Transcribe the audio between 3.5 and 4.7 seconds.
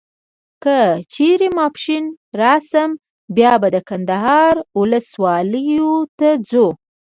به د کندهار و